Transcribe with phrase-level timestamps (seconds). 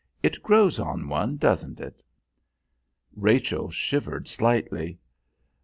[0.23, 2.01] "It grows on one, doesn't it?"
[3.15, 4.97] Rachel shivered slightly.